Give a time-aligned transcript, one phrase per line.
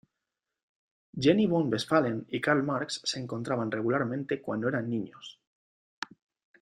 [1.25, 5.39] Jenny von Westphalen y Karl Marx se encontraban regularmente cuando eran niños.